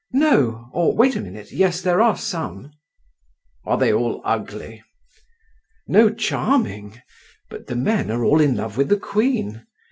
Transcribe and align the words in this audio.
"No—or 0.13 0.95
wait 0.95 1.15
a 1.15 1.21
minute—yes, 1.21 1.83
there 1.83 2.01
are 2.01 2.17
some." 2.17 2.71
"Are 3.65 3.77
they 3.77 3.93
all 3.93 4.19
ugly?" 4.25 4.81
"No, 5.85 6.09
charming. 6.09 6.99
But 7.51 7.67
the 7.67 7.75
men 7.75 8.09
are 8.09 8.23
all 8.25 8.41
in 8.41 8.57
love 8.57 8.77
with 8.77 8.89
the 8.89 8.97
queen. 8.97 9.67